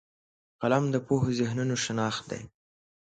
قلم 0.61 0.83
د 0.91 0.95
پوهو 1.07 1.29
ذهنونو 1.39 1.75
شناخت 1.85 2.23
دی 2.31 2.41